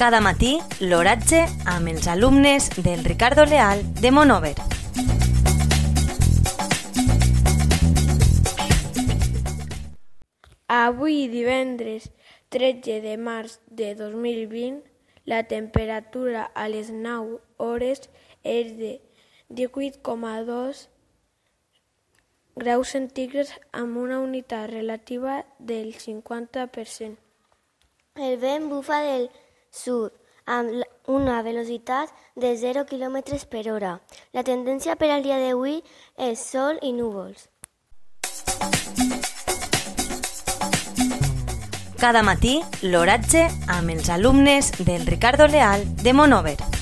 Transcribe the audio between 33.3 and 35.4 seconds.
per hora. La tendència per al dia